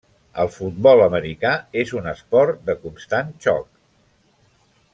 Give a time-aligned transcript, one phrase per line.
[0.43, 1.51] El futbol americà
[1.83, 3.69] és un esport de constant xoc.